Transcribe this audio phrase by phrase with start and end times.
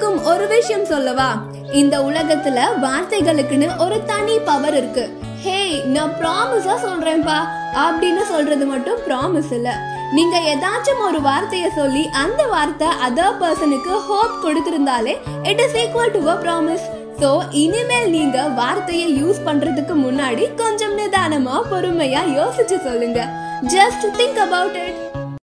[0.00, 1.26] எல்லாருக்கும் ஒரு விஷயம் சொல்லவா?
[1.80, 5.04] இந்த உலகத்துல வார்த்தைகளுக்குன்னு ஒரு தனி பவர் இருக்கு.
[5.44, 5.58] ஹே
[5.94, 7.36] நான் ப்ராமிஸா சொல்றேன்ப்பா
[7.82, 9.68] அப்படின்னு சொல்றது மட்டும் ப்ராமிஸ் இல்ல.
[10.16, 15.14] நீங்க ஏதாச்சும் ஒரு வார்த்தைய சொல்லி அந்த வார்த்தை அதர் பர்சனுக்கு hope கொடுத்திருந்தாலே
[15.52, 16.86] it is equal to a promise
[17.20, 17.30] so
[17.64, 23.20] இனிமேல் நீங்க வார்த்தையை யூஸ் பண்றதுக்கு முன்னாடி கொஞ்சம் நிதானமா பொறுமையா யோசிச்சு சொல்லுங்க.
[23.76, 25.00] Just think about it